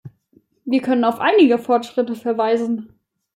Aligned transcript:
Wir 0.65 0.81
können 0.81 1.03
auf 1.03 1.19
einige 1.19 1.59
Fortschritte 1.59 2.15
verweisen. 2.15 2.95